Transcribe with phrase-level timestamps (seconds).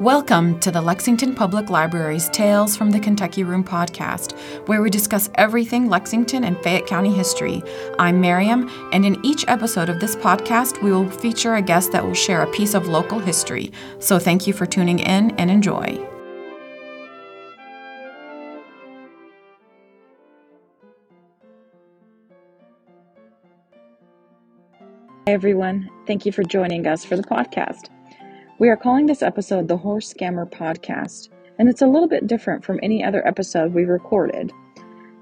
[0.00, 4.32] Welcome to the Lexington Public Library's Tales from the Kentucky Room podcast,
[4.66, 7.62] where we discuss everything Lexington and Fayette County history.
[7.98, 12.02] I'm Miriam, and in each episode of this podcast, we will feature a guest that
[12.02, 13.72] will share a piece of local history.
[13.98, 16.02] So thank you for tuning in and enjoy.
[25.26, 25.90] Hi, everyone.
[26.06, 27.90] Thank you for joining us for the podcast.
[28.60, 32.62] We are calling this episode the Horse Scammer Podcast, and it's a little bit different
[32.62, 34.52] from any other episode we recorded.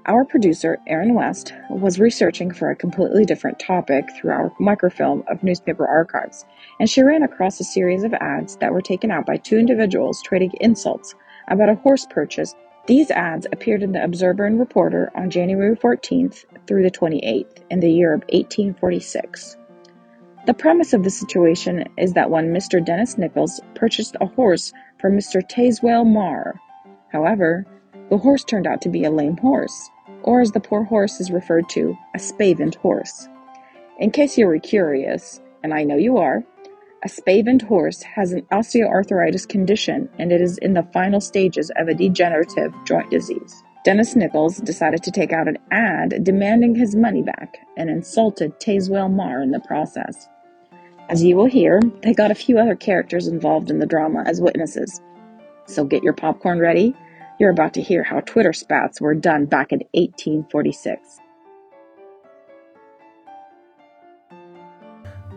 [0.07, 5.41] Our producer, Aaron West, was researching for a completely different topic through our microfilm of
[5.41, 6.43] newspaper archives,
[6.81, 10.21] and she ran across a series of ads that were taken out by two individuals
[10.21, 11.15] trading insults
[11.47, 12.53] about a horse purchase.
[12.87, 17.79] These ads appeared in the Observer and Reporter on January 14th through the 28th in
[17.79, 19.55] the year of 1846.
[20.45, 22.83] The premise of the situation is that one Mr.
[22.83, 25.41] Dennis Nichols purchased a horse from Mr.
[25.47, 26.59] Tazewell Marr.
[27.11, 27.65] However,
[28.09, 29.89] the horse turned out to be a lame horse,
[30.23, 33.27] or as the poor horse is referred to, a spavined horse.
[33.99, 36.43] In case you were curious, and I know you are,
[37.03, 41.87] a spavined horse has an osteoarthritis condition and it is in the final stages of
[41.87, 43.63] a degenerative joint disease.
[43.85, 49.09] Dennis Nichols decided to take out an ad demanding his money back and insulted Tazewell
[49.09, 50.27] Marr in the process.
[51.07, 54.41] As you will hear, they got a few other characters involved in the drama as
[54.41, 55.01] witnesses.
[55.65, 56.93] So get your popcorn ready.
[57.39, 61.19] You're about to hear how Twitter spats were done back in 1846.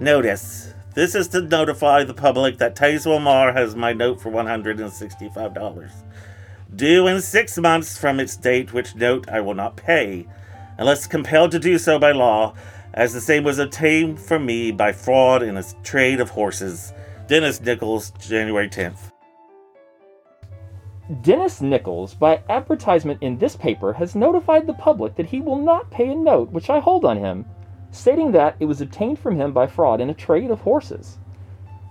[0.01, 0.75] Notice.
[0.95, 5.93] This is to notify the public that Tazewell Marr has my note for $165.
[6.75, 10.27] Due in six months from its date, which note I will not pay,
[10.79, 12.55] unless compelled to do so by law,
[12.95, 16.95] as the same was obtained from me by fraud in a trade of horses.
[17.27, 19.13] Dennis Nichols, January 10th.
[21.21, 25.91] Dennis Nichols, by advertisement in this paper, has notified the public that he will not
[25.91, 27.45] pay a note which I hold on him,
[27.91, 31.19] stating that it was obtained from him by fraud in a trade of horses.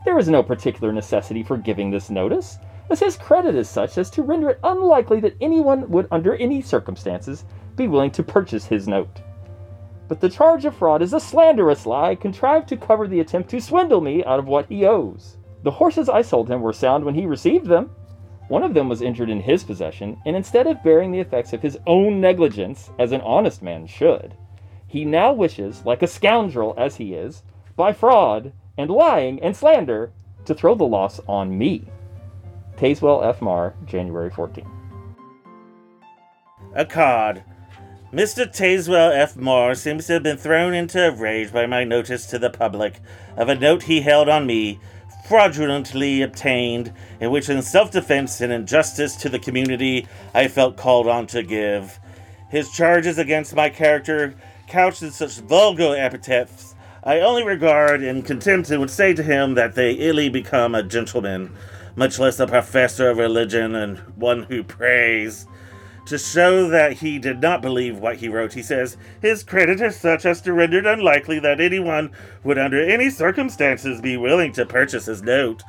[0.06, 2.58] There is no particular necessity for giving this notice,
[3.00, 7.46] his credit is such as to render it unlikely that anyone would, under any circumstances,
[7.76, 9.22] be willing to purchase his note
[10.12, 13.62] but the charge of fraud is a slanderous lie contrived to cover the attempt to
[13.62, 15.38] swindle me out of what he owes.
[15.64, 17.92] The horses I sold him were sound when he received them.
[18.50, 21.62] One of them was injured in his possession, and instead of bearing the effects of
[21.62, 24.36] his own negligence, as an honest man should,
[24.86, 27.44] he now wishes, like a scoundrel as he is,
[27.78, 30.12] by fraud and lying and slander,
[30.44, 31.86] to throw the loss on me.
[32.82, 33.44] Tazewell F.
[33.44, 34.66] Marr, January 14.
[36.74, 37.44] A card
[38.12, 38.52] Mr.
[38.52, 39.38] Tazewell F.
[39.38, 43.00] Marr seems to have been thrown into a rage by my notice to the public
[43.38, 44.80] of a note he held on me,
[45.28, 51.08] fraudulently obtained, in which, in self defense and injustice to the community, I felt called
[51.08, 52.00] on to give.
[52.50, 54.34] His charges against my character,
[54.68, 59.54] couched in such vulgar epithets, I only regard in contempt and would say to him
[59.54, 61.56] that they illy become a gentleman,
[61.96, 65.46] much less a professor of religion and one who prays.
[66.08, 69.96] To show that he did not believe what he wrote, he says, His credit is
[69.96, 72.12] such as to render it unlikely that anyone
[72.44, 75.64] would, under any circumstances, be willing to purchase his note.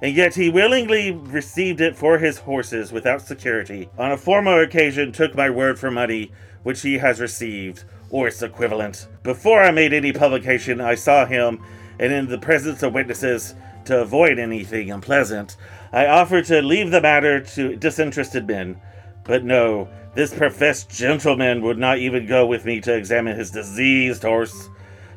[0.00, 3.88] And yet he willingly received it for his horses without security.
[3.98, 8.42] On a former occasion, took my word for money, which he has received, or its
[8.42, 9.06] equivalent.
[9.22, 11.62] Before I made any publication, I saw him,
[11.98, 13.54] and in the presence of witnesses,
[13.86, 15.56] to avoid anything unpleasant,
[15.92, 18.80] I offered to leave the matter to disinterested men.
[19.24, 24.22] But no, this professed gentleman would not even go with me to examine his diseased
[24.22, 24.68] horse.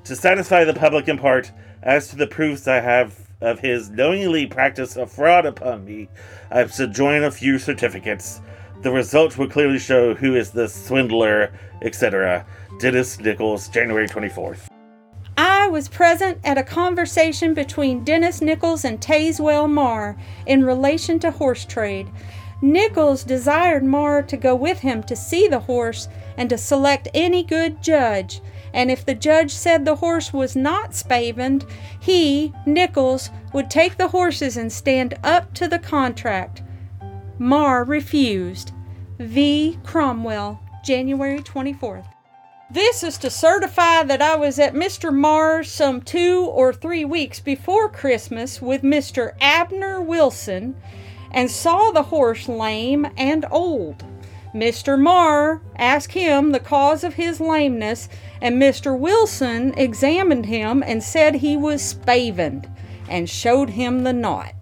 [0.06, 1.52] To satisfy the public in part
[1.84, 6.10] as to the proofs I have of his knowingly practice of fraud upon me,
[6.50, 8.42] I have subjoined a few certificates.
[8.82, 11.52] The results will clearly show who is the swindler,
[11.82, 12.46] etc.
[12.80, 14.67] Dennis Nichols, January 24th.
[15.68, 20.16] I was present at a conversation between Dennis Nichols and Tazewell Marr
[20.46, 22.10] in relation to horse trade.
[22.62, 26.08] Nichols desired Marr to go with him to see the horse
[26.38, 28.40] and to select any good judge.
[28.74, 31.66] And if the judge said the horse was not spavined,
[32.00, 36.64] he, Nichols, would take the horses and stand up to the contract.
[37.38, 38.72] Marr refused.
[39.20, 39.78] V.
[39.84, 42.08] Cromwell, January 24th.
[42.70, 45.14] This is to certify that I was at Mr.
[45.14, 49.32] Marr's some two or three weeks before Christmas with Mr.
[49.40, 50.76] Abner Wilson
[51.32, 54.04] and saw the horse lame and old.
[54.54, 55.00] Mr.
[55.00, 58.10] Marr asked him the cause of his lameness,
[58.42, 58.98] and Mr.
[58.98, 62.70] Wilson examined him and said he was spavined,
[63.08, 64.54] and showed him the knot.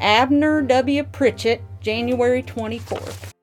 [0.00, 1.04] Abner W.
[1.04, 3.35] Pritchett, January 24th.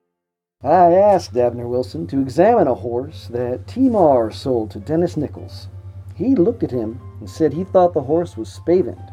[0.64, 3.90] I asked Abner Wilson to examine a horse that T.
[3.90, 5.68] Marr sold to Dennis Nichols.
[6.14, 9.12] He looked at him and said he thought the horse was spavined.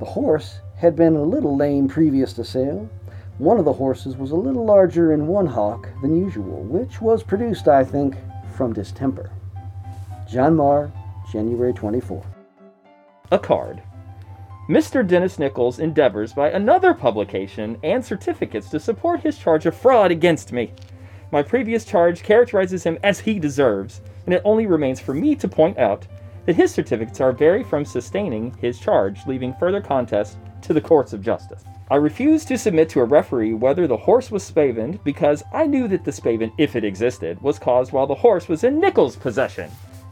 [0.00, 2.90] The horse had been a little lame previous to sale.
[3.38, 7.22] One of the horses was a little larger in one hock than usual, which was
[7.22, 8.14] produced, I think,
[8.54, 9.30] from distemper.
[10.28, 10.92] John Marr,
[11.32, 12.22] January 24.
[13.32, 13.80] A card.
[14.68, 15.06] Mr.
[15.06, 20.52] Dennis Nichols endeavors by another publication and certificates to support his charge of fraud against
[20.52, 20.72] me.
[21.30, 25.48] My previous charge characterizes him as he deserves, and it only remains for me to
[25.48, 26.06] point out
[26.46, 31.12] that his certificates are very from sustaining his charge, leaving further contest to the courts
[31.12, 31.64] of justice.
[31.90, 35.88] I refused to submit to a referee whether the horse was spavined because I knew
[35.88, 39.70] that the spavin, if it existed, was caused while the horse was in Nichols' possession.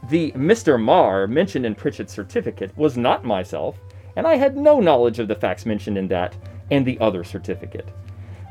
[0.09, 0.79] The Mr.
[0.79, 3.79] Marr mentioned in Pritchett's certificate was not myself,
[4.15, 6.35] and I had no knowledge of the facts mentioned in that
[6.71, 7.89] and the other certificate.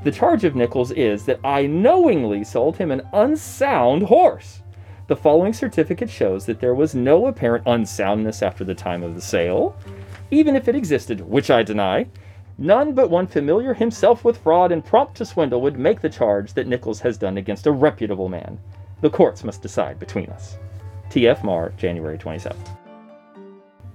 [0.05, 4.62] The charge of Nichols is that I knowingly sold him an unsound horse.
[5.06, 9.20] The following certificate shows that there was no apparent unsoundness after the time of the
[9.20, 9.76] sale,
[10.31, 12.06] even if it existed, which I deny.
[12.58, 16.53] None but one familiar himself with fraud and prompt to swindle would make the charge
[16.55, 18.58] that Nichols has done against a reputable man.
[19.00, 20.56] The courts must decide between us.
[21.11, 21.44] T.F.
[21.44, 22.81] Marr, January 27th.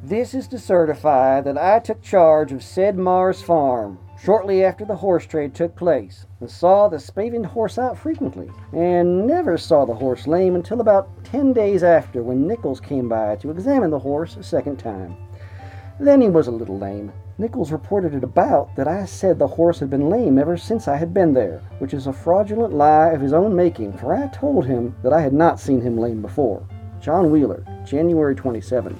[0.03, 4.95] This is to certify that I took charge of said Marr's farm shortly after the
[4.95, 9.95] horse trade took place, and saw the spavined horse out frequently, and never saw the
[9.95, 14.37] horse lame until about ten days after when Nichols came by to examine the horse
[14.37, 15.17] a second time.
[15.99, 17.11] Then he was a little lame.
[17.39, 20.95] Nichols reported it about that I said the horse had been lame ever since I
[20.95, 24.67] had been there, which is a fraudulent lie of his own making, for I told
[24.67, 26.63] him that I had not seen him lame before.
[27.01, 28.95] John Wheeler, January 27.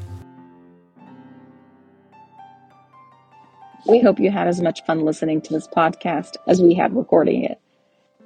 [3.87, 7.45] We hope you had as much fun listening to this podcast as we had recording
[7.45, 7.57] it.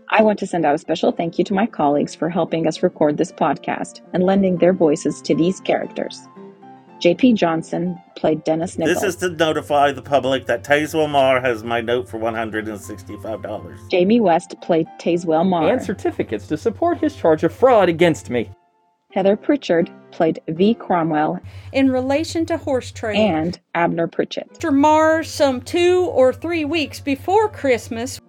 [0.10, 2.81] I want to send out a special thank you to my colleagues for helping us
[2.81, 6.28] record this podcast and lending their voices to these characters.
[7.00, 7.34] J.P.
[7.34, 9.02] Johnson played Dennis Nichols.
[9.02, 13.90] This is to notify the public that Tazewell Marr has my note for $165.
[13.90, 15.74] Jamie West played Tazewell Marr.
[15.74, 18.50] And certificates to support his charge of fraud against me.
[19.13, 20.74] Heather Pritchard played V.
[20.74, 21.40] Cromwell.
[21.74, 23.18] In relation to horse trade.
[23.18, 24.50] And Abner Pritchett.
[24.54, 24.74] Mr.
[24.74, 28.19] Marr, some two or three weeks before Christmas.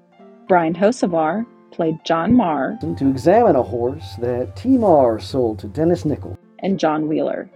[0.49, 2.79] Brian Hosevar played John Marr.
[2.81, 4.76] To examine a horse that T.
[4.76, 6.37] Marr sold to Dennis Nichols.
[6.61, 7.50] And John Wheeler.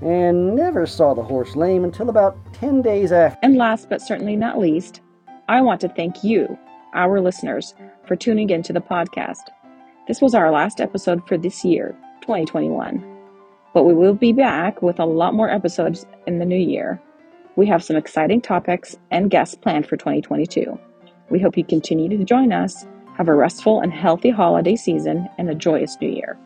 [0.00, 3.38] And never saw the horse lame until about 10 days after.
[3.42, 5.00] And last but certainly not least,
[5.48, 6.58] I want to thank you,
[6.94, 7.74] our listeners,
[8.06, 9.50] for tuning in to the podcast.
[10.08, 11.94] This was our last episode for this year,
[12.30, 13.04] 2021.
[13.74, 17.02] But we will be back with a lot more episodes in the new year.
[17.56, 20.78] We have some exciting topics and guests planned for 2022.
[21.28, 22.86] We hope you continue to join us.
[23.16, 26.38] Have a restful and healthy holiday season and a joyous new year.